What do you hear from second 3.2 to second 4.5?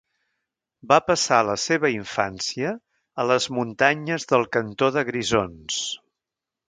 a les muntanyes del